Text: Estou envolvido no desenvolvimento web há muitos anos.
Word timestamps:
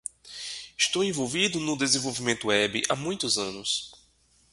Estou 0.75 1.03
envolvido 1.03 1.59
no 1.59 1.77
desenvolvimento 1.77 2.47
web 2.47 2.81
há 2.89 2.95
muitos 2.95 3.37
anos. 3.37 3.91